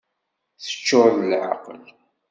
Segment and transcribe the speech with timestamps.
[0.63, 1.83] Teččur d leεqel!